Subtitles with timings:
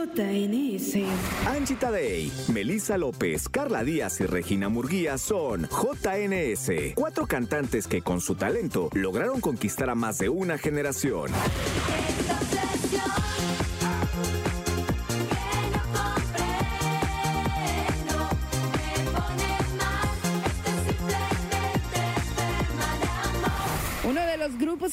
[0.00, 1.04] JNS.
[1.46, 8.22] Angie Tadei, Melissa López, Carla Díaz y Regina Murguía son JNS, cuatro cantantes que con
[8.22, 11.30] su talento lograron conquistar a más de una generación.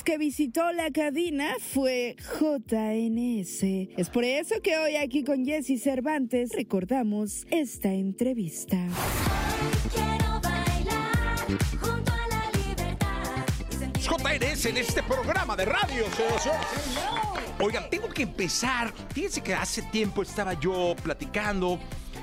[0.03, 3.63] Que visitó la cabina fue JNS.
[3.97, 8.77] Es por eso que hoy aquí con Jesse Cervantes recordamos esta entrevista.
[9.93, 11.47] Quiero bailar
[11.79, 13.45] junto a la libertad.
[13.99, 16.05] JNS en este programa de radio.
[17.59, 18.93] Oigan, tengo que empezar.
[19.13, 21.79] Fíjense que hace tiempo estaba yo platicando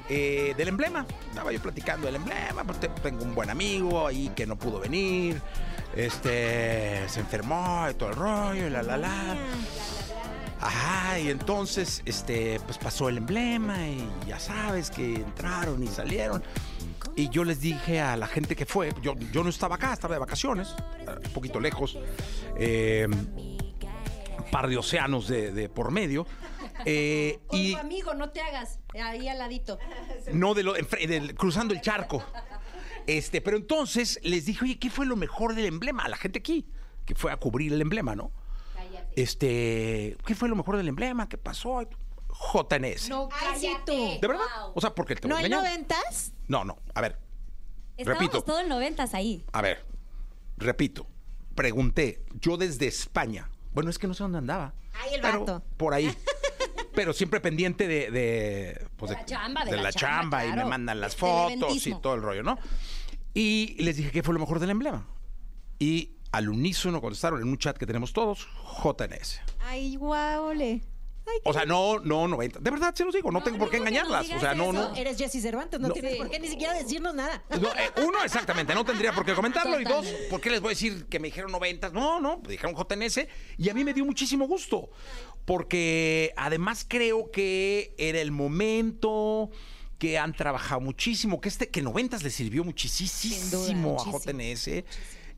[0.08, 1.06] eh, del emblema.
[1.30, 2.64] Estaba yo platicando del emblema.
[2.78, 5.40] te- Tengo un buen amigo ahí que no pudo venir.
[5.96, 9.36] Este se enfermó y todo el rollo, y la la la.
[10.60, 16.42] Ajá, y entonces, este, pues pasó el emblema y ya sabes que entraron y salieron.
[17.16, 20.14] Y yo les dije a la gente que fue, yo, yo no estaba acá, estaba
[20.14, 21.98] de vacaciones, eh, un poquito lejos,
[22.58, 26.26] eh, un par de océanos de, de por medio.
[26.86, 28.80] eh, y amigo, no te hagas.
[28.94, 29.78] Ahí al ladito.
[30.32, 30.74] no de lo,
[31.36, 32.24] cruzando el charco.
[33.06, 36.04] Este, pero entonces les dije, oye, ¿qué fue lo mejor del emblema?
[36.04, 36.66] A la gente aquí,
[37.04, 38.32] que fue a cubrir el emblema, ¿no?
[39.16, 41.28] Este, ¿qué fue lo mejor del emblema?
[41.28, 41.82] ¿Qué pasó?
[41.82, 43.08] JNS.
[43.08, 43.82] No, cállate.
[43.86, 44.18] tú.
[44.20, 44.44] ¿De verdad?
[44.74, 45.72] O sea, porque te ¿No voy a el engañar.
[45.72, 46.32] noventas?
[46.48, 46.78] No, no.
[46.94, 47.18] A ver,
[47.96, 48.42] Estábamos Repito.
[48.42, 49.44] todo el noventas ahí.
[49.52, 49.86] a ver.
[50.56, 51.06] Repito.
[51.54, 53.48] Pregunté, yo desde España.
[53.72, 54.74] Bueno, es que no sé dónde andaba.
[54.94, 55.62] Ay, el pero vato.
[55.76, 56.12] Por ahí.
[56.94, 60.48] pero siempre pendiente de, de, pues, De la chamba, de la la chamba, chamba, y
[60.48, 60.68] me claro.
[60.68, 62.58] mandan las fotos y todo el rollo, ¿no?
[63.34, 65.06] Y les dije qué fue lo mejor del emblema.
[65.78, 68.48] Y al unísono contestaron en un chat que tenemos todos,
[68.82, 69.40] JNS.
[69.60, 70.82] Ay, guau, ole.
[71.26, 72.58] Ay, O sea, no, no 90.
[72.60, 74.30] De verdad, se los digo, no, tengo por qué engañarlas.
[74.30, 74.72] O sea, no, eso.
[74.72, 74.94] no.
[74.94, 75.94] Eres Jesse Cervantes, no, No.
[75.94, 77.42] tienes por qué ni siquiera decirnos nada.
[77.60, 79.80] No, eh, uno, exactamente, no tendría por qué comentarlo.
[79.80, 80.06] Y dos.
[80.28, 81.90] ¿por qué les voy a decir que me dijeron 90?
[81.90, 83.26] No, no, pues dijeron JNS.
[83.56, 84.90] Y a mí me dio muchísimo gusto.
[85.46, 89.50] Porque además creo que era el momento
[90.04, 94.84] que han trabajado muchísimo, que este que 90 les sirvió muchísimo a JNS,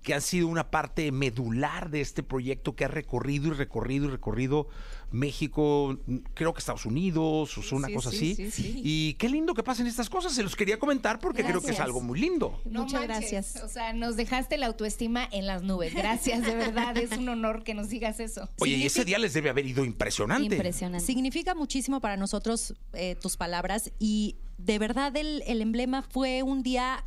[0.06, 4.10] que han sido una parte medular de este proyecto que ha recorrido y recorrido y
[4.10, 4.68] recorrido
[5.10, 5.98] México,
[6.34, 8.34] creo que Estados Unidos, o sea, una Sí, cosa sí, así.
[8.36, 8.80] sí, sí.
[8.84, 11.80] Y qué lindo que pasen estas cosas, se los quería comentar porque creo que es
[11.80, 12.60] algo muy lindo.
[12.64, 13.64] No Muchas manches, gracias.
[13.64, 15.92] O sea, nos dejaste la autoestima en las nubes.
[15.92, 16.96] Gracias, de verdad.
[16.96, 18.48] Es un honor que nos digas eso.
[18.60, 20.54] Oye, y ese día les debe haber ido impresionante.
[20.54, 21.04] Impresionante.
[21.04, 26.62] Significa muchísimo para nosotros eh, tus palabras y de verdad el, el emblema fue un
[26.62, 27.04] día,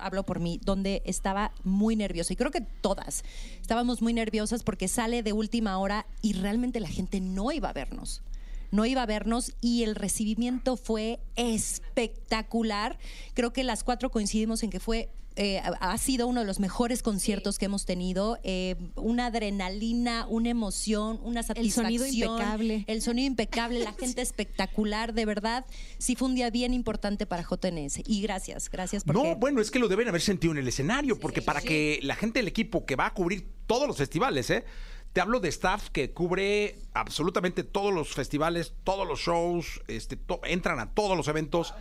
[0.00, 3.24] hablo por mí, donde estaba muy nerviosa y creo que todas
[3.60, 7.72] estábamos muy nerviosas porque sale de última hora y realmente la gente no iba a
[7.72, 8.22] vernos.
[8.70, 12.98] No iba a vernos y el recibimiento fue espectacular.
[13.34, 17.02] Creo que las cuatro coincidimos en que fue eh, ha sido uno de los mejores
[17.02, 18.38] conciertos que hemos tenido.
[18.42, 21.84] eh, una adrenalina, una emoción, una El satisfacción.
[21.86, 22.84] sonido impecable.
[22.86, 25.64] El sonido impecable, la gente espectacular, de verdad.
[25.98, 28.00] Sí fue un día bien importante para JNS.
[28.06, 29.22] Y gracias, gracias porque...
[29.22, 32.16] No, bueno, es que lo deben haber sentido en el escenario, porque para que la
[32.16, 34.64] gente del equipo que va a cubrir todos los festivales, ¿eh?
[35.12, 40.40] Te hablo de staff que cubre absolutamente todos los festivales, todos los shows, este, to-
[40.44, 41.72] entran a todos los eventos.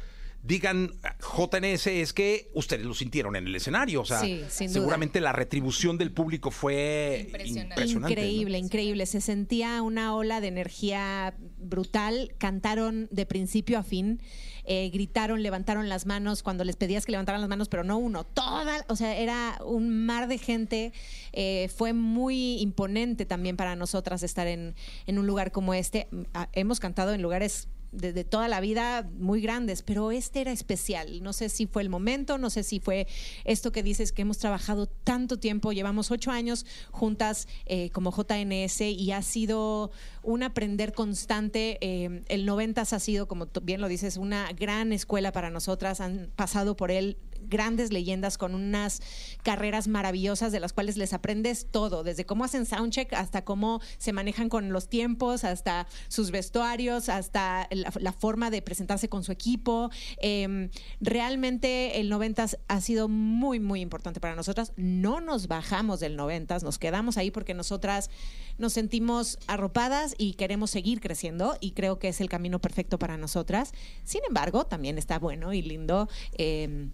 [0.45, 0.91] Digan
[1.35, 4.73] JNS es que ustedes lo sintieron en el escenario, o sea, Sí, sin duda.
[4.79, 7.73] seguramente la retribución del público fue Impresionante.
[7.73, 8.15] impresionante.
[8.15, 8.21] ¿no?
[8.21, 9.05] Increíble, increíble.
[9.07, 12.33] Se sentía una ola de energía brutal.
[12.37, 14.21] Cantaron de principio a fin.
[14.67, 18.23] eh, gritaron, levantaron las manos cuando les pedías que levantaran las manos, pero no uno,
[18.23, 20.91] toda, o sea, era un mar de gente.
[21.33, 24.73] Eh, fue muy imponente también para nosotras estar en,
[25.05, 26.07] en un lugar como este.
[26.33, 31.23] Ah, Hemos cantado en lugares de, toda la vida muy grandes, pero este era especial.
[31.23, 33.07] No sé si fue el momento, no sé si fue
[33.43, 38.81] esto que dices que hemos trabajado tanto tiempo, llevamos ocho años juntas eh, como JNS
[38.81, 39.91] y ha sido
[40.23, 41.77] un aprender constante.
[41.81, 46.01] Eh, el 90 ha sido, como bien lo dices, una gran escuela para nosotras.
[46.01, 47.17] Han pasado por él
[47.49, 49.01] grandes leyendas con unas
[49.43, 54.13] carreras maravillosas de las cuales les aprendes todo, desde cómo hacen soundcheck hasta cómo se
[54.13, 59.89] manejan con los tiempos, hasta sus vestuarios, hasta la, forma de presentarse con su equipo.
[60.21, 60.69] Eh,
[61.01, 64.71] realmente el 90 ha sido muy, muy importante para nosotras.
[64.77, 68.09] No nos bajamos del 90, nos quedamos ahí porque nosotras
[68.57, 73.17] nos sentimos arropadas y queremos seguir creciendo y creo que es el camino perfecto para
[73.17, 73.73] nosotras.
[74.03, 76.09] Sin embargo, también está bueno y lindo.
[76.37, 76.89] eh,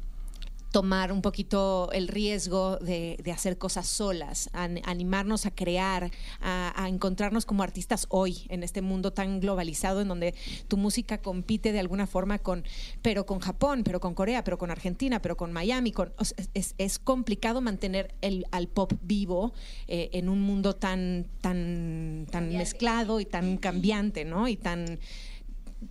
[0.71, 6.09] tomar un poquito el riesgo de, de hacer cosas solas, an- animarnos a crear,
[6.39, 10.33] a, a encontrarnos como artistas hoy en este mundo tan globalizado en donde
[10.67, 12.63] tu música compite de alguna forma con,
[13.01, 15.91] pero con Japón, pero con Corea, pero con Argentina, pero con Miami.
[15.91, 19.53] Con, o sea, es, es complicado mantener el, al pop vivo
[19.87, 24.47] eh, en un mundo tan, tan, tan mezclado y tan cambiante, ¿no?
[24.47, 24.99] Y tan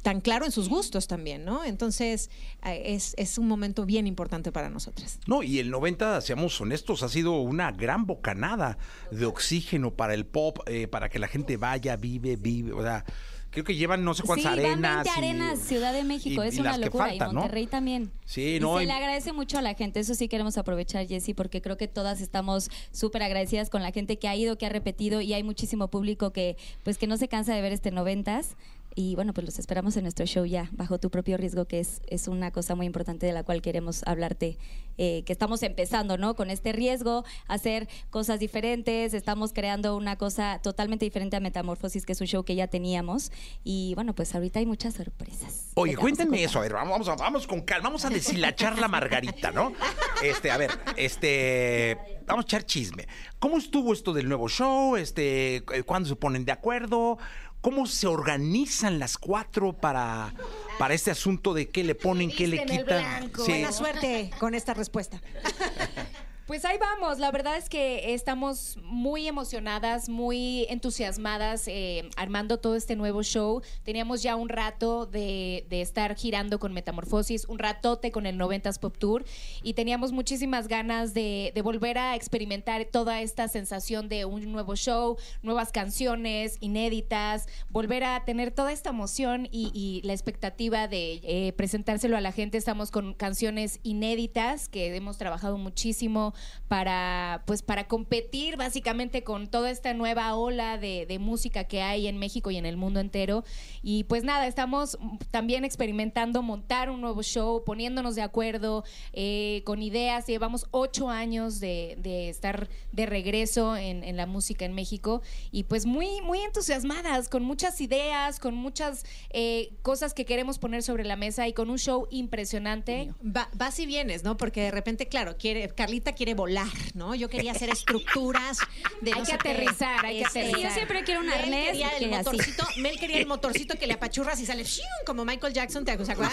[0.02, 1.64] tan claro en sus gustos también, ¿no?
[1.64, 2.31] Entonces,
[2.64, 5.19] eh, es, es un momento bien importante para nosotras.
[5.26, 8.78] No, y el 90, seamos honestos, ha sido una gran bocanada
[9.10, 12.72] de oxígeno para el pop, eh, para que la gente vaya, vive, vive.
[12.72, 13.04] O sea,
[13.50, 15.04] creo que llevan no sé cuántas sí, van arenas.
[15.04, 17.06] 20 y- arenas, Ciudad de México, y- es y una locura.
[17.06, 17.40] faltan, y ¿no?
[17.40, 18.12] Monterrey también.
[18.25, 21.04] Sí, y no, se y- le agradece mucho a la gente, eso sí queremos aprovechar,
[21.08, 24.66] Jessy, porque creo que todas estamos súper agradecidas con la gente que ha ido, que
[24.66, 27.90] ha repetido, y hay muchísimo público que, pues, que no se cansa de ver este
[27.90, 28.56] noventas.
[28.94, 32.02] Y bueno, pues los esperamos en nuestro show ya, bajo tu propio riesgo, que es,
[32.08, 34.58] es una cosa muy importante de la cual queremos hablarte,
[34.98, 36.34] eh, que estamos empezando, ¿no?
[36.34, 42.12] Con este riesgo, hacer cosas diferentes, estamos creando una cosa totalmente diferente a Metamorfosis, que
[42.12, 43.31] es un show que ya teníamos.
[43.64, 45.70] Y bueno, pues ahorita hay muchas sorpresas.
[45.75, 49.72] Oye, cuéntenme eso, a ver, vamos, vamos, con calma, vamos a deshilachar la margarita, ¿no?
[50.22, 51.96] Este, a ver, este,
[52.26, 53.08] vamos a echar chisme.
[53.38, 54.96] ¿Cómo estuvo esto del nuevo show?
[54.96, 57.16] Este, ¿cuándo se ponen de acuerdo?
[57.61, 60.33] ¿Cómo se organizan las cuatro para,
[60.79, 63.31] para este asunto de qué le ponen, qué le quitan?
[63.37, 63.53] Sí.
[63.53, 65.21] Buena suerte con esta respuesta.
[66.50, 72.75] Pues ahí vamos, la verdad es que estamos muy emocionadas, muy entusiasmadas eh, armando todo
[72.75, 73.62] este nuevo show.
[73.85, 78.81] Teníamos ya un rato de, de estar girando con Metamorfosis, un ratote con el 90s
[78.81, 79.25] Pop Tour
[79.62, 84.75] y teníamos muchísimas ganas de, de volver a experimentar toda esta sensación de un nuevo
[84.75, 91.20] show, nuevas canciones inéditas, volver a tener toda esta emoción y, y la expectativa de
[91.23, 92.58] eh, presentárselo a la gente.
[92.58, 96.35] Estamos con canciones inéditas que hemos trabajado muchísimo
[96.69, 102.19] para pues para competir básicamente con toda esta nueva ola de, música que hay en
[102.19, 103.44] México y en el mundo entero.
[103.82, 104.98] Y pues nada, estamos
[105.31, 110.26] también experimentando montar un nuevo show, poniéndonos de acuerdo eh, con ideas.
[110.26, 115.64] Llevamos ocho años de, de estar de regreso en, en la música en México y
[115.64, 121.04] pues muy, muy entusiasmadas, con muchas ideas, con muchas eh, cosas que queremos poner sobre
[121.04, 123.12] la mesa y con un show impresionante.
[123.25, 124.37] Va- vas y vienes, ¿no?
[124.37, 127.15] Porque de repente, claro, quiere, Carlita quiere volar, ¿no?
[127.15, 128.59] Yo quería hacer estructuras
[129.00, 129.35] de Hay no que qué.
[129.35, 130.61] aterrizar, hay que Este, aterrizar.
[130.71, 133.94] Yo siempre quiero un Mel arnés quería el motorcito, Mel quería el motorcito que le
[133.94, 134.87] apachurras y sale ¡shium!
[135.06, 136.32] como Michael Jackson, ¿te acuerdas?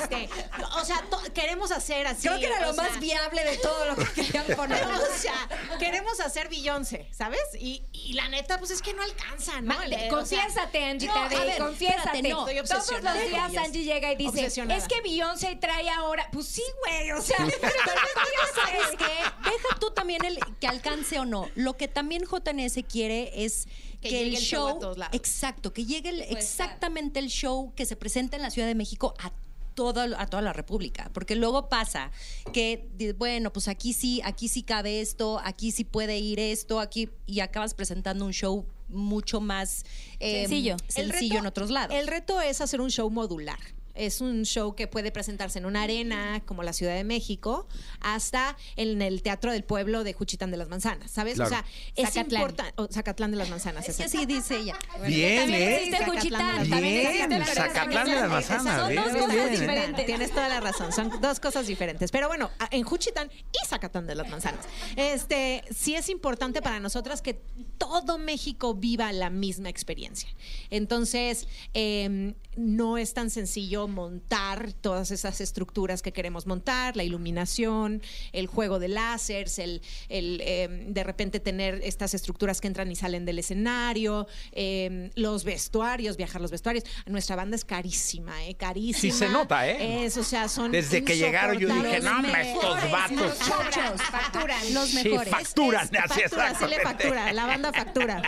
[0.00, 0.28] Este,
[0.76, 2.26] o sea, to- queremos hacer así.
[2.28, 4.82] Creo que era lo más viable de todo lo que querían poner.
[4.86, 5.48] o sea,
[5.78, 7.40] queremos hacer Beyoncé, ¿sabes?
[7.58, 9.78] Y, y la neta, pues es que no alcanza, ¿no?
[9.88, 11.98] Sea, confiésate, Angie, no, ver, confiésate.
[12.18, 13.56] espérate, no, estoy Todos los días.
[13.56, 16.28] Angie llega y dice, es que Beyoncé trae ahora.
[16.32, 17.72] Pues sí, güey, o sea, Pero
[18.54, 19.50] ¿sabes qué?
[19.50, 21.48] Deja tú también el que alcance o no.
[21.54, 23.66] Lo que también JNS quiere es
[24.00, 25.14] Que que, el show a show, todos lados.
[25.14, 29.14] exacto, que llegue el- exactamente el show que se presenta en la Ciudad de México
[29.18, 29.30] a
[29.88, 32.10] a toda la República, porque luego pasa
[32.52, 32.88] que,
[33.18, 37.40] bueno, pues aquí sí, aquí sí cabe esto, aquí sí puede ir esto, aquí, y
[37.40, 39.84] acabas presentando un show mucho más
[40.18, 40.76] eh, Sencillo.
[40.88, 41.96] Sencillo reto- en otros lados.
[41.96, 43.58] El reto es hacer un show modular.
[44.00, 47.68] Es un show que puede presentarse en una arena como la Ciudad de México,
[48.00, 51.34] hasta en el Teatro del Pueblo de Juchitán de las Manzanas, ¿sabes?
[51.34, 51.48] Claro.
[51.48, 51.64] O sea,
[51.96, 52.40] es Zacatlán.
[52.40, 52.72] importante.
[52.76, 53.88] o Zacatlán de las Manzanas.
[53.88, 54.78] Es que así dice ella.
[55.06, 55.74] Bien, También ¿eh?
[55.76, 59.50] existe Zacatlán Juchitán, Bien, Zacatlán de las Manzanas, Son bien, dos cosas bien.
[59.50, 60.06] diferentes.
[60.06, 62.10] Tienes toda la razón, son dos cosas diferentes.
[62.10, 64.64] Pero bueno, en Juchitán y Zacatán de las Manzanas.
[64.96, 67.42] Este, sí es importante para nosotras que
[67.76, 70.30] todo México viva la misma experiencia.
[70.70, 78.02] Entonces, eh, no es tan sencillo montar todas esas estructuras que queremos montar, la iluminación,
[78.32, 82.96] el juego de láseres, el, el, eh, de repente tener estas estructuras que entran y
[82.96, 86.84] salen del escenario, eh, los vestuarios, viajar los vestuarios.
[87.06, 88.54] Nuestra banda es carísima, ¿eh?
[88.54, 89.12] Carísima.
[89.12, 90.04] Sí se nota, ¿eh?
[90.06, 93.38] Es, o sea, son Desde que llegaron yo dije, no, hombre, estos vatos.
[94.10, 94.74] facturan.
[94.74, 95.30] Los Sí, mejores.
[95.30, 98.22] facturan, Es- así factura, sí le factura, la banda factura.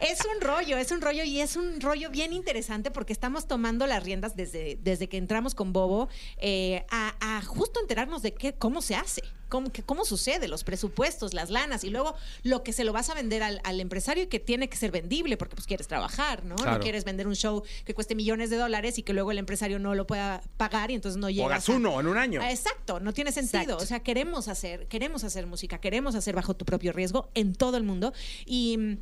[0.00, 3.86] Es un rollo, es un rollo y es un rollo bien interesante porque estamos tomando
[3.86, 8.54] las riendas desde, desde que entramos con Bobo eh, a, a justo enterarnos de qué,
[8.54, 12.72] cómo se hace, cómo, que- cómo sucede, los presupuestos, las lanas y luego lo que
[12.72, 15.56] se lo vas a vender al, al empresario y que tiene que ser vendible porque
[15.56, 16.54] pues quieres trabajar, ¿no?
[16.56, 16.72] Claro.
[16.74, 19.78] No quieres vender un show que cueste millones de dólares y que luego el empresario
[19.78, 21.46] no lo pueda pagar y entonces no llega.
[21.46, 22.42] hagas uno en un año.
[22.42, 23.62] Exacto, no tiene sentido.
[23.62, 23.82] Exacto.
[23.84, 27.76] O sea, queremos hacer, queremos hacer música, queremos hacer bajo tu propio riesgo en todo
[27.76, 28.12] el mundo.
[28.46, 28.98] Y,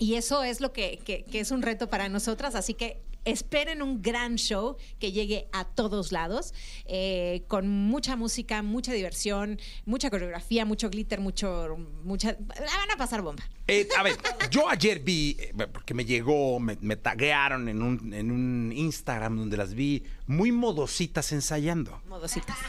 [0.00, 2.56] y eso es lo que, que- que es un reto para nosotras.
[2.56, 6.54] Así que esperen un gran show que llegue a todos lados,
[6.86, 12.32] eh, con mucha música, mucha diversión, mucha coreografía, mucho glitter, mucho, mucha...
[12.32, 13.44] La van a pasar bomba.
[13.68, 14.16] Eh, a ver,
[14.50, 19.36] yo ayer vi, eh, porque me llegó, me, me taguearon en un, en un Instagram
[19.36, 22.00] donde las vi muy modositas ensayando.
[22.08, 22.56] Modositas.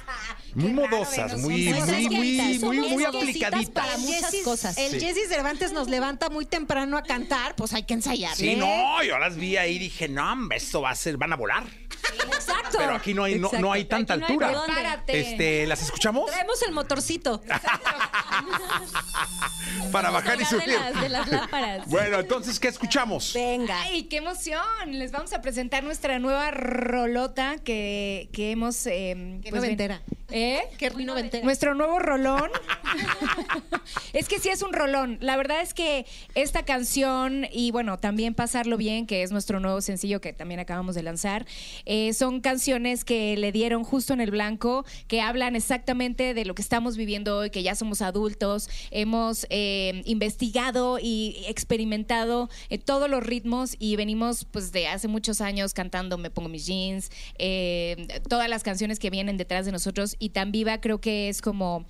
[0.55, 3.69] Muy modosas, muy, muy, muy, muy, muy aplicaditas.
[3.69, 4.77] para muchas Jessis- cosas.
[4.77, 4.99] El Sí.
[5.05, 8.35] Jesse Cervantes nos levanta muy temprano a cantar, pues hay que ensayar.
[8.35, 11.33] Sí, no, yo las vi ahí y dije, no, hombre, esto va a ser, van
[11.33, 11.63] a volar.
[12.73, 12.87] Exacto.
[12.87, 14.97] Pero aquí no hay, no, no hay tanta Aquí no hay altura.
[14.97, 15.19] dónde.
[15.19, 16.29] Este, ¿las escuchamos?
[16.31, 17.41] Traemos el motorcito.
[19.91, 20.67] Para bajar y De subir.
[20.69, 21.87] las, de las lámparas.
[21.87, 23.33] Bueno, entonces, ¿qué escuchamos?
[23.33, 23.81] Venga.
[23.83, 24.61] ¡Ay, qué emoción!
[24.87, 28.85] Les vamos a presentar nuestra nueva rolota que, que hemos...
[28.87, 30.01] eh, Qué pues, ven- noventera.
[30.33, 30.61] ¿Eh?
[30.77, 31.43] Qué noventera.
[31.43, 32.49] Nuestro nuevo rolón.
[34.13, 35.17] es que sí es un rolón.
[35.19, 39.81] La verdad es que esta canción y bueno, también Pasarlo Bien, que es nuestro nuevo
[39.81, 41.45] sencillo que también acabamos de lanzar,
[41.85, 42.60] eh, son canciones
[43.05, 47.37] que le dieron justo en el blanco, que hablan exactamente de lo que estamos viviendo
[47.37, 53.95] hoy, que ya somos adultos, hemos eh, investigado y experimentado eh, todos los ritmos y
[53.95, 58.99] venimos pues de hace muchos años cantando Me Pongo Mis Jeans, eh, todas las canciones
[58.99, 61.85] que vienen detrás de nosotros y Tan Viva creo que es como,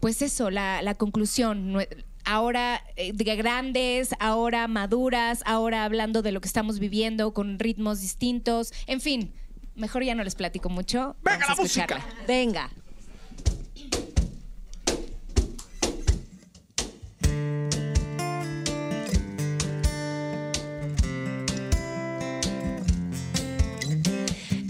[0.00, 1.78] pues eso, la, conclusión.
[2.26, 8.00] Ahora eh, de grandes, ahora maduras, ahora hablando de lo que estamos viviendo con ritmos
[8.00, 9.32] distintos, en fin,
[9.76, 11.16] mejor ya no les platico mucho.
[11.22, 11.84] ¡Venga, Vamos a la música!
[11.84, 12.26] escucharla.
[12.26, 12.70] Venga.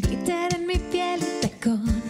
[0.03, 2.03] Glitter en mi piel y tacón,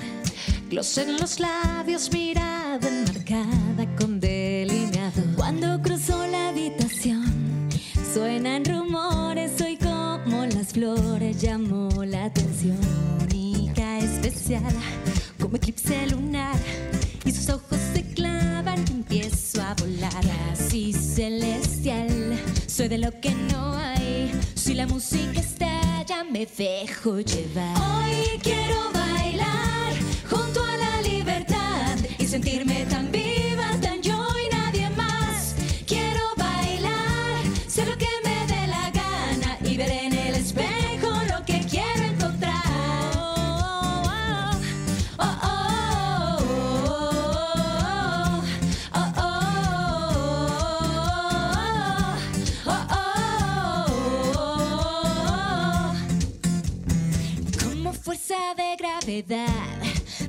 [0.71, 5.23] gloss en los labios, mirada enmarcada con delineado.
[5.37, 7.69] Cuando cruzó la habitación,
[8.13, 8.65] suenan
[10.75, 12.77] flores, llamó la atención.
[13.23, 14.75] Única, especial,
[15.41, 16.57] como eclipse lunar,
[17.25, 20.25] y sus ojos se clavan empiezo a volar.
[20.51, 24.33] Casi celestial, soy de lo que no hay.
[24.57, 27.77] Si la música estalla, me dejo llevar.
[27.79, 29.93] Hoy quiero bailar
[30.29, 32.94] junto a la libertad y sentirme tan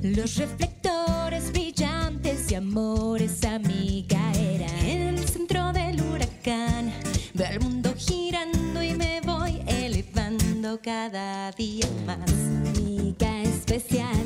[0.02, 4.78] los reflectores brillantes y amores a mí caerán.
[4.78, 6.92] En el centro del huracán,
[7.34, 12.30] veo el mundo girando y me voy elevando cada día más.
[12.78, 14.24] Única, especial,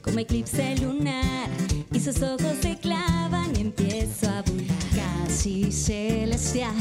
[0.00, 1.50] como eclipse lunar,
[1.92, 5.26] y sus ojos se clavan y empiezo a volar.
[5.26, 6.74] Casi celestial,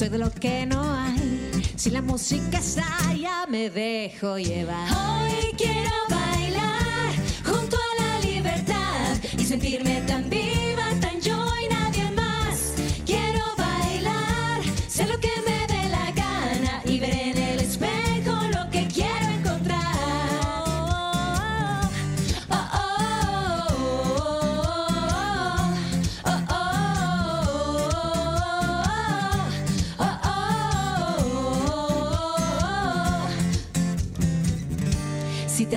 [0.00, 1.62] soy de lo que no hay.
[1.76, 4.88] Si la música estalla, me dejo llevar.
[4.90, 7.12] Hoy quiero bailar
[7.44, 10.49] junto a la libertad y sentirme tan viva,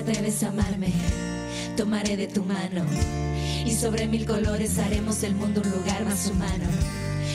[0.03, 0.91] atreves a amarme,
[1.77, 2.83] tomaré de tu mano
[3.65, 6.65] y sobre mil colores haremos el mundo un lugar más humano.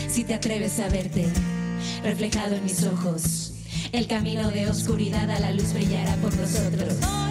[0.06, 1.26] Si te atreves a verte
[2.02, 3.54] reflejado en mis ojos,
[3.92, 7.27] el camino de oscuridad a la luz brillará por nosotros.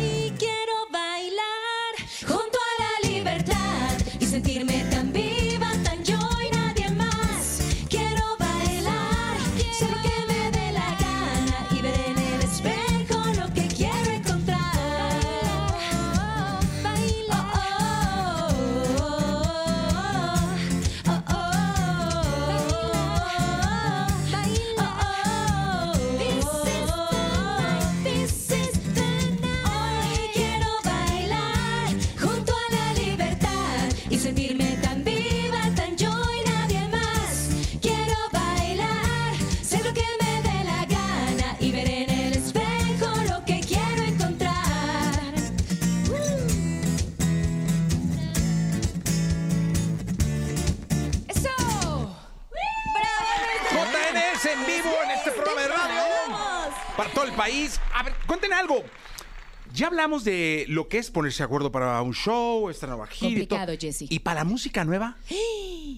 [59.77, 63.29] Ya hablamos de lo que es ponerse de acuerdo para un show, esta nueva gira.
[63.29, 63.59] y todo.
[63.59, 64.07] Complicado, Jessy.
[64.09, 65.17] ¿Y para la música nueva?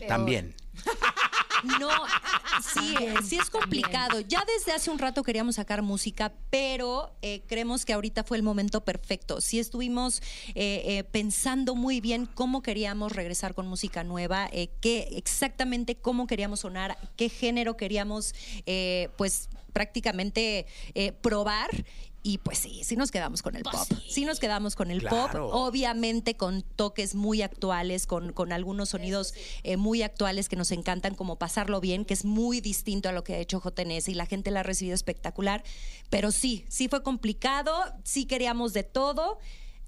[0.06, 0.54] También.
[1.80, 1.90] No,
[2.74, 2.96] sí,
[3.26, 4.20] sí es complicado.
[4.20, 8.44] Ya desde hace un rato queríamos sacar música, pero eh, creemos que ahorita fue el
[8.44, 9.40] momento perfecto.
[9.40, 10.22] Sí estuvimos
[10.56, 16.28] eh, eh, pensando muy bien cómo queríamos regresar con música nueva, eh, qué exactamente cómo
[16.28, 21.70] queríamos sonar, qué género queríamos, eh, pues prácticamente eh, probar.
[22.30, 23.88] Y pues sí, sí nos quedamos con el pop.
[24.08, 25.48] Sí nos quedamos con el Claro.
[25.50, 25.50] pop.
[25.52, 29.34] Obviamente con toques muy actuales, con, con algunos sonidos
[29.64, 33.24] eh, muy actuales que nos encantan, como Pasarlo Bien, que es muy distinto a lo
[33.24, 35.64] que ha hecho JNS y la gente la ha recibido espectacular.
[36.12, 39.40] Pero sí, sí fue complicado, sí queríamos de todo.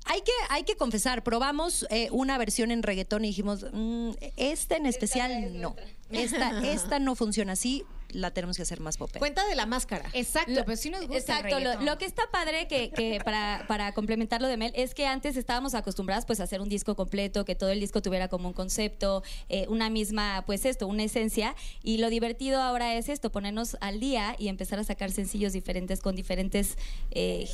[0.05, 4.77] Hay que, hay que confesar, probamos eh, una versión en reggaetón y dijimos, "Mm, esta
[4.77, 5.75] en especial no.
[6.10, 7.83] Esta, esta no funciona así,
[8.13, 9.12] la tenemos que hacer más pop.
[9.18, 10.10] Cuenta de la máscara.
[10.13, 13.65] Exacto, Lo- pues sí nos gusta el Exacto, lo, que está padre que, que para,
[13.68, 16.96] para complementar lo de Mel es que antes estábamos acostumbradas pues a hacer un disco
[16.96, 21.03] completo, que todo el disco tuviera como un concepto, eh, una misma, pues esto, una
[21.03, 21.56] esencia.
[21.84, 26.01] Y lo divertido ahora es esto, ponernos al día y empezar a sacar sencillos diferentes
[26.01, 26.77] con diferentes
[27.12, 27.48] eh,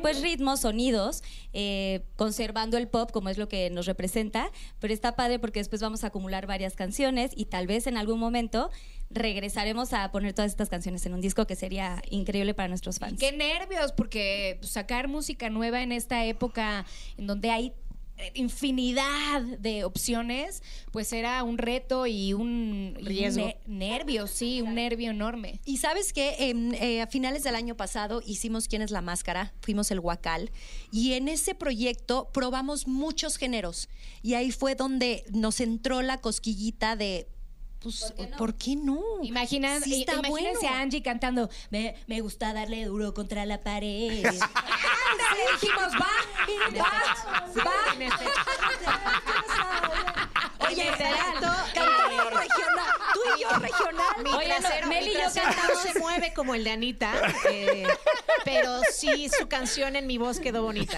[0.00, 4.50] pues ritmos, sonidos, eh, conservando el pop como es lo que nos representa.
[4.80, 8.18] Pero está padre porque después vamos a acumular varias canciones y tal vez en algún
[8.18, 8.70] momento
[9.10, 13.18] regresaremos a poner todas estas canciones en un disco que sería increíble para nuestros fans.
[13.18, 16.84] Qué nervios, porque pues, sacar música nueva en esta época
[17.16, 17.72] en donde hay
[18.16, 23.46] eh, infinidad de opciones, pues era un reto y un, Riesgo.
[23.46, 25.58] ne- nervio, sí, un nervio enorme.
[25.64, 29.52] Y sabes que a finales del año pasado hicimos ¿Quién es la máscara?
[29.62, 30.52] Fuimos el Huacal.
[30.92, 33.88] Y en ese proyecto probamos muchos géneros.
[34.22, 37.26] Y ahí fue donde nos entró la cosquillita de.
[37.84, 38.98] Pues, ¿por qué no?
[39.22, 40.76] Imagina, Sí está imagínense bueno.
[40.76, 44.22] a Angie cantando, me, me gusta darle duro contra la pared.
[44.24, 46.08] Le dijimos, va,
[46.80, 46.90] va,
[47.62, 47.72] va.
[50.66, 51.46] Oye, exacto.
[51.74, 52.86] Cantamos regional.
[53.12, 54.06] Tú y yo regional.
[54.24, 56.64] Mi Oye, no, trasero, Mel y mi yo trasero no cantamos- se mueve como el
[56.64, 57.12] de Anita,
[57.50, 57.86] eh,
[58.44, 60.96] pero sí su canción en mi voz quedó bonita.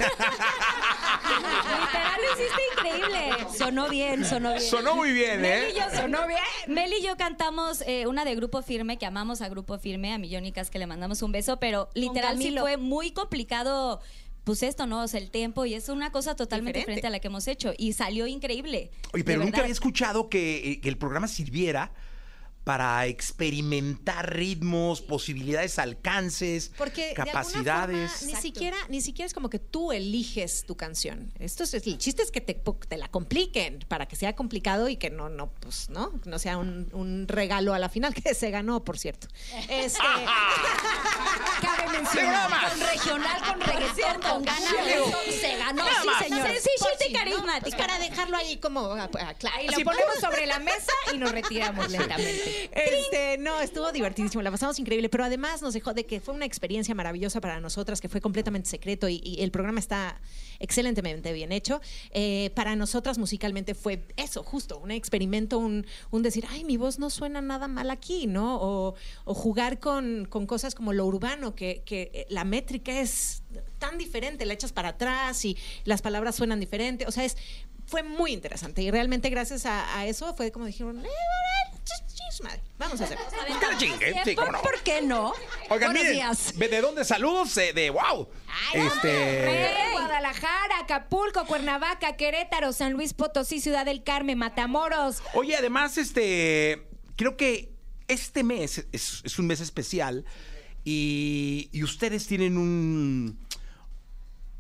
[2.37, 3.47] Hiciste increíble.
[3.57, 4.63] Sonó bien, sonó bien.
[4.63, 5.75] Sonó muy bien, Mel y ¿eh?
[5.77, 6.41] yo sonó bien.
[6.69, 10.19] Mel y yo cantamos eh, una de Grupo Firme, que amamos a Grupo Firme, a
[10.19, 14.01] Millónicas que le mandamos un beso, pero literal sí fue muy complicado.
[14.45, 15.03] Pues esto, ¿no?
[15.03, 17.01] O sea, el tiempo y es una cosa totalmente Diferente.
[17.01, 18.93] diferente a la que hemos hecho y salió increíble.
[19.13, 21.93] Oye, pero nunca había escuchado que, eh, que el programa sirviera
[22.67, 27.63] para experimentar ritmos, posibilidades, alcances, Porque capacidades.
[27.63, 31.33] de alguna forma, ni siquiera, ni siquiera es como que tú eliges tu canción.
[31.39, 34.97] Esto es, el chiste es que te, te la compliquen para que sea complicado y
[34.97, 38.51] que no, no, pues, no, no sea un, un regalo a la final que se
[38.51, 39.29] ganó, por cierto.
[39.69, 40.01] Este,
[41.63, 42.71] Cabe ¡Llegó mencionar.
[42.71, 44.73] Con regional, con reggaetón, con ganas.
[45.41, 46.25] Se ganó, Nada sí, más.
[46.25, 46.51] señor.
[46.51, 47.19] Y sí, ¿no?
[47.19, 47.61] carismática.
[47.61, 48.93] Pues para dejarlo ahí como
[49.39, 49.57] claro.
[49.57, 52.56] Ahí lo ponemos sobre la mesa y nos retiramos lentamente.
[52.73, 56.45] Este, no, estuvo divertidísimo, la pasamos increíble, pero además nos dejó de que fue una
[56.45, 60.21] experiencia maravillosa para nosotras, que fue completamente secreto y, el programa está
[60.59, 61.81] excelentemente bien hecho.
[62.11, 66.99] Eh, para nosotras musicalmente fue eso, justo, un experimento, un, un decir, ay, mi voz
[66.99, 68.59] no suena nada mal aquí, ¿no?
[68.61, 68.95] O,
[69.27, 73.43] jugar con, con cosas como lo urbano, que, eh, la métrica es
[73.79, 77.37] tan diferente, la echas para atrás y las palabras suenan diferente, o sea, es...
[77.89, 81.09] Fue muy interesante y realmente gracias a, eso fue como dijeron, eh,
[82.43, 83.19] madre, vamos a hacer.
[83.61, 84.63] Que la chingue, sí, cómo no.
[84.63, 85.33] ¿Por qué no?
[85.71, 86.59] Oigan, Buenos miren, días.
[86.59, 87.57] ¿de dónde saludos?
[87.57, 88.29] Eh, de wow.
[88.75, 88.85] Este.
[88.85, 95.23] Monterrey, Guadalajara, Acapulco, Cuernavaca, Querétaro, San Luis Potosí, Ciudad del Carmen, Matamoros.
[95.35, 96.87] Oye, además, este.
[97.17, 97.73] Creo que
[98.09, 100.25] este mes es, es un mes especial
[100.85, 103.39] y, y ustedes tienen un.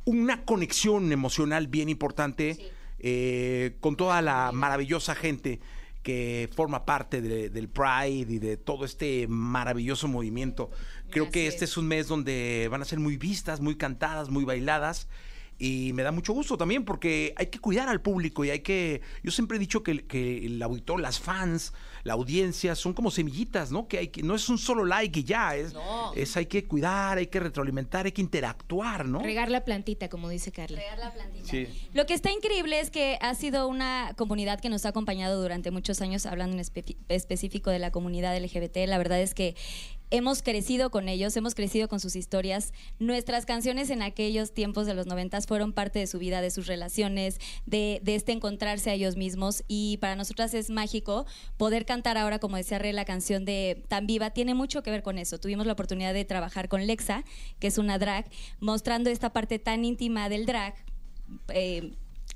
[0.04, 5.60] Una conexión emocional bien importante eh, con toda la maravillosa gente
[6.06, 10.70] que forma parte de- del Pride y de todo este maravilloso movimiento.
[11.10, 14.44] Creo que este es un mes donde van a ser muy vistas, muy cantadas, muy
[14.44, 15.08] bailadas.
[15.58, 19.00] Y me da mucho gusto también porque hay que cuidar al público y hay que...
[19.22, 21.72] Yo siempre he dicho que, que el auditor, las fans,
[22.04, 23.88] la audiencia son como semillitas, ¿no?
[23.88, 25.74] Que hay que no es un solo like y ya, es,
[26.14, 29.20] es hay que cuidar, hay que retroalimentar, hay que interactuar, ¿no?
[29.20, 30.80] Regar la plantita, como dice Carla.
[31.44, 31.66] Sí.
[31.94, 35.70] Lo que está increíble es que ha sido una comunidad que nos ha acompañado durante
[35.70, 38.76] muchos años, hablando en espe- específico de la comunidad LGBT.
[38.86, 39.56] La verdad es que
[40.10, 42.72] hemos crecido con ellos, hemos crecido con sus historias.
[42.98, 46.66] Nuestras canciones en aquellos tiempos de los noventas fueron parte de su vida, de sus
[46.66, 49.64] relaciones, de, este encontrarse a ellos mismos.
[49.68, 54.06] Y para nosotras es mágico poder cantar ahora, como decía Re, la canción de Tan
[54.06, 55.38] Viva, tiene mucho que ver con eso.
[55.38, 57.24] Tuvimos la oportunidad de trabajar con Lexa,
[57.58, 58.26] que es una drag,
[58.60, 60.74] mostrando esta parte tan íntima del drag.
[61.48, 61.92] eh,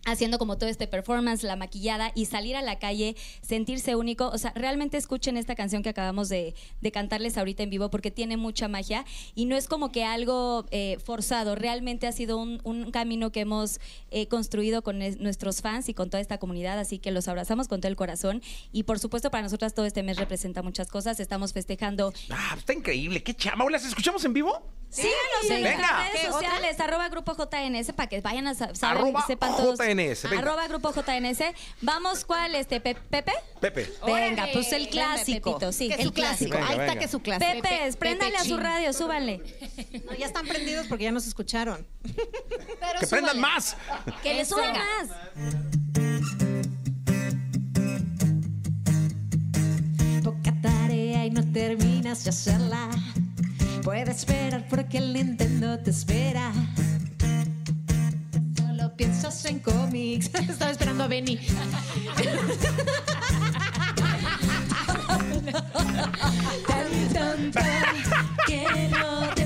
[0.06, 4.28] haciendo como todo este performance, la maquillada y salir a la calle, sentirse único.
[4.28, 6.54] O sea, realmente escuchen esta canción que acabamos de,
[6.92, 10.98] cantarles ahorita en vivo porque tiene mucha magia y no es como que algo eh,
[11.04, 13.78] forzado, realmente ha sido un, un camino que hemos
[14.10, 17.68] eh, construido con es- nuestros fans y con toda esta comunidad, así que los abrazamos
[17.68, 21.20] con todo el corazón y por supuesto para nosotras todo este mes representa muchas cosas.
[21.20, 23.22] Estamos festejando Ah, está increíble.
[23.22, 23.64] Qué chama.
[23.70, 24.62] ¿Las escuchamos en vivo?
[24.90, 25.76] Síganos en Venga.
[25.76, 29.78] nuestras redes sociales, arroba grupo JNS, para que vayan a sa- saber Arroba sepan todos.
[29.78, 30.38] JNS, venga.
[30.42, 31.54] Arroba grupo JNS.
[31.80, 32.54] Vamos, ¿cuál?
[32.56, 33.32] Este, Pe- Pepe.
[33.60, 33.92] Pepe.
[34.04, 35.58] Venga, pues el clásico.
[35.72, 35.90] Sí.
[35.96, 36.54] El clásico.
[36.56, 37.62] Venga, Ahí está que su clásico.
[37.62, 39.40] Pepe, préndale a su radio, súbanle.
[40.06, 41.86] No, ya están prendidos porque ya nos escucharon.
[42.98, 43.76] Que prendan más.
[44.22, 46.10] Que le Eso, suban más.
[50.24, 52.88] Poca tarea y no terminas de hacerla.
[53.82, 56.52] Puedes esperar porque el Nintendo te espera.
[58.56, 60.30] Solo piensas en cómics.
[60.48, 61.38] Estaba esperando a Benny.
[66.66, 67.60] Tan tonto
[68.46, 69.39] que no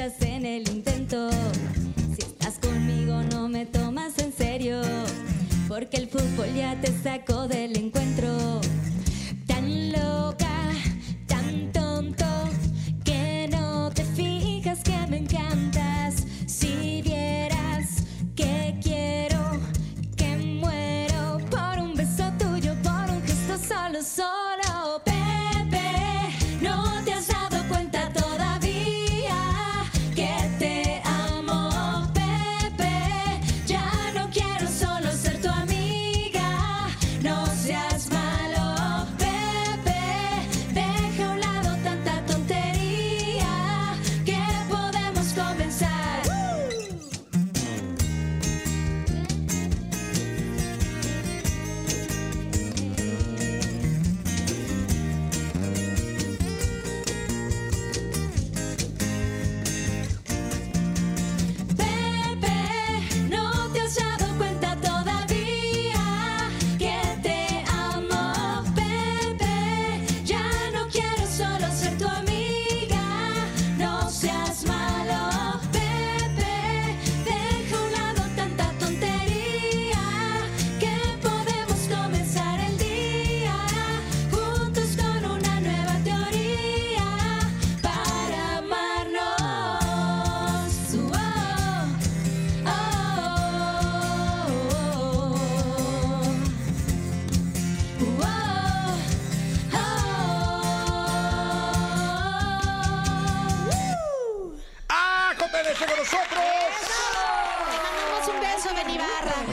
[0.00, 1.28] en el intento.
[2.14, 4.80] Si estás conmigo, no me tomas en serio.
[5.66, 8.60] Porque el fútbol ya te sacó del encuentro.
[9.48, 10.47] Tan loca,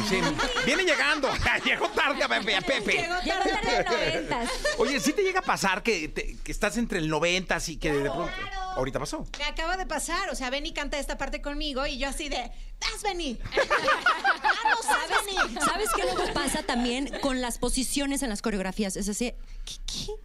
[0.10, 0.20] Sí,
[0.66, 1.30] viene llegando.
[1.66, 2.56] Llegó tarde a Pepe.
[2.56, 2.92] a Pepe.
[2.94, 4.50] Llegó tarde los noventas.
[4.78, 7.92] Oye, ¿sí te llega a pasar que, te- que estás entre el 90 y que
[7.94, 8.30] de pronto...
[8.76, 9.26] Ahorita pasó.
[9.40, 12.52] Me acaba de pasar, o sea, Benny canta esta parte conmigo y yo así de,
[12.80, 13.40] ¡Das, Benny!
[14.64, 15.56] ¡Vamos, haz, Benny!
[15.66, 18.96] ¿Sabes qué luego pasa también con las posiciones en las coreografías?
[18.96, 19.34] Es así,
[19.66, 19.74] ¿qué?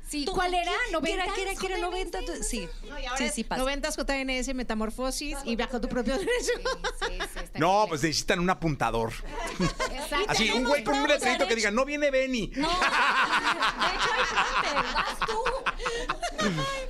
[0.09, 0.73] Sí, ¿Tú- ¿cuál era?
[0.91, 1.01] qué?
[1.03, 1.25] ¿Qué era?
[1.33, 1.55] ¿Qué era?
[1.55, 1.79] ¿Qué era?
[1.79, 2.23] ¿Noventas?
[2.23, 2.39] 90?
[2.43, 3.63] Tú- Sí, No, y ahora sí, sí pasa.
[3.63, 6.53] 90 JNS, Metamorfosis y bajo tu propio derecho.
[7.01, 9.13] Sí, sí, está No, pues necesitan un apuntador.
[9.61, 10.17] Exacto.
[10.29, 12.51] Así, un güey con un letrerito que diga, no viene Benny.
[12.57, 15.39] No, de hecho hay vas tú.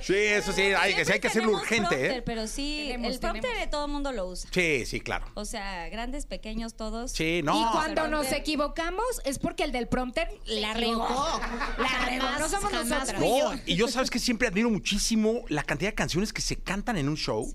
[0.01, 2.21] Sí, eso sí, hay que, sí, hay que hacerlo urgente, prompter, ¿eh?
[2.25, 3.69] Pero sí, Tenemos, el prompter tenemos.
[3.69, 4.49] todo el mundo lo usa.
[4.51, 5.25] Sí, sí, claro.
[5.35, 7.11] O sea, grandes, pequeños, todos.
[7.11, 7.59] Sí, no.
[7.59, 11.07] Y cuando nos equivocamos es porque el del prompter la regó.
[11.77, 12.27] La regó.
[12.39, 13.19] No somos nosotras.
[13.19, 16.97] No, y yo sabes que siempre admiro muchísimo la cantidad de canciones que se cantan
[16.97, 17.51] en un show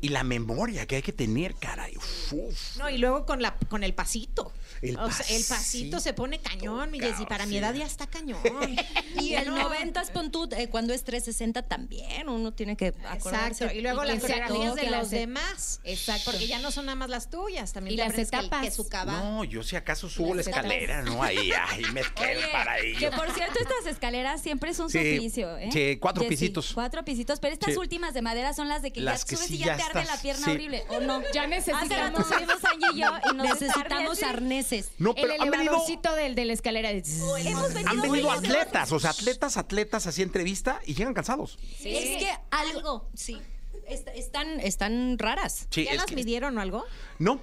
[0.00, 1.96] y la memoria que hay que tener, caray.
[1.96, 2.76] Uf, uf.
[2.76, 4.52] No, y luego con la con el pasito.
[4.82, 7.24] El o sea, el pasito, se pone cañón, mi Jessy.
[7.26, 8.40] Para mi edad ya está cañón.
[9.20, 9.56] Y el no.
[9.56, 13.64] 90 pon tú, eh, cuando es 360 también, uno tiene que acordarse.
[13.64, 13.74] Exacto.
[13.74, 15.80] Y luego Y las coreografías de los demás.
[15.84, 16.30] Exacto.
[16.32, 17.72] Porque ya no son nada más las tuyas.
[17.72, 18.64] También Y te las aprendes que etapas.
[18.66, 19.12] Que su cava.
[19.20, 20.64] No, yo si acaso subo la etapas.
[20.64, 21.22] escalera, ¿no?
[21.22, 22.94] Ahí, ahí me quedo para ahí.
[22.96, 25.70] Que por cierto, estas escaleras siempre es un Sí, suplicio, ¿eh?
[25.72, 26.72] sí, cuatro Jessy, pisitos.
[26.74, 27.78] Cuatro pisitos, pero estas Sí.
[27.78, 29.76] últimas de madera son las de que Las ya que subes sí y ya, ya
[29.78, 30.50] te estás- la pierna sí.
[30.52, 31.22] horrible, ¿o no?
[31.32, 32.64] Ya Hace rato necesitamos.
[32.64, 34.90] Angie y yo y nos Necesitamos arneses.
[34.98, 36.88] No, El pero han venido, elevadorcito del, de la escalera.
[36.90, 41.58] de- Hemos venido, han venido atletas, o sea, atletas, atletas así entrevista y llegan cansados.
[41.84, 43.40] Es que algo, sí.
[43.86, 45.66] est- están, están raras.
[45.70, 46.84] Sí, ¿Ya es las que- midieron o algo?
[47.18, 47.40] No,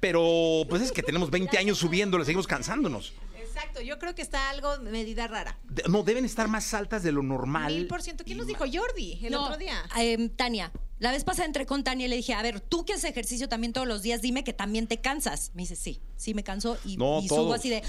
[0.00, 3.12] pero pues es que tenemos 20 años subiendo, le seguimos cansándonos.
[3.38, 3.80] Exacto.
[3.80, 5.56] Yo creo que está algo medida rara.
[5.64, 7.72] De- no, deben estar más altas de lo normal.
[7.72, 8.24] Mil por ciento.
[8.24, 8.64] ¿Quién nos dijo?
[8.70, 9.80] Jordi, el No, otro día.
[9.96, 12.92] em, Tania, la vez pasada entré con Tania y le dije, a ver, tú que
[12.94, 15.50] haces ejercicio también todos los días, dime que también te cansas.
[15.54, 17.56] Me dice, sí, sí me canso y, No, y subo todos.
[17.56, 17.82] así de...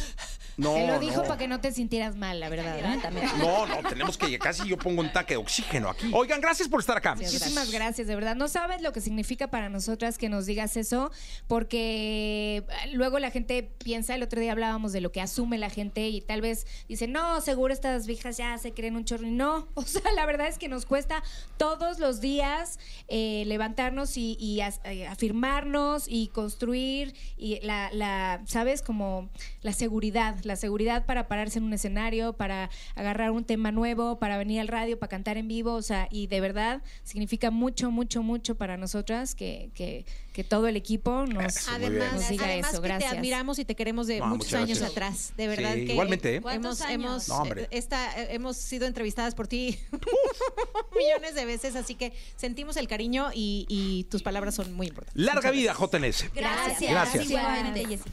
[0.57, 1.23] No, Te lo dijo no.
[1.23, 2.79] para que no te sintieras mal, la verdad.
[2.79, 2.99] ¿eh?
[3.01, 3.27] También.
[3.39, 6.09] No, no, tenemos que casi yo pongo un taque de oxígeno aquí.
[6.13, 7.13] Oigan, gracias por estar acá.
[7.15, 8.35] Muchísimas gracias, de verdad.
[8.35, 11.11] No sabes lo que significa para nosotras que nos digas eso,
[11.47, 15.69] porque eh, luego la gente piensa, el otro día hablábamos de lo que asume la
[15.69, 19.27] gente y tal vez dice, no, seguro estas viejas ya se creen un chorro.
[19.27, 21.21] No, o sea, la verdad es que nos cuesta
[21.57, 28.81] todos los días eh, levantarnos y, y eh, afirmarnos y construir y la, la, ¿sabes?
[28.81, 29.29] Como
[29.61, 34.37] la seguridad, la seguridad para pararse en un escenario, para agarrar un tema nuevo, para
[34.37, 38.23] venir al radio, para cantar en vivo, o sea, y de verdad significa mucho, mucho,
[38.23, 40.05] mucho para nosotras que, que,
[40.35, 41.71] que todo el equipo nos, Eso.
[41.71, 43.11] Además, nos diga además eso, que gracias.
[43.11, 44.91] te admiramos y te queremos de No, muchos años gracias.
[44.91, 45.33] atrás.
[45.37, 46.35] De verdad Sí, que igualmente, ¿eh?
[46.35, 47.29] hemos, ¿Cuántos hemos?
[47.29, 49.79] No, esta- hemos sido entrevistadas por ti
[50.97, 55.23] millones de veces, así que sentimos el cariño y, y tus palabras son muy importantes.
[55.23, 56.25] Larga vida, JNS.
[56.35, 56.91] Gracias.
[56.91, 57.29] Gracias.
[57.29, 58.09] Igualmente, Jessy.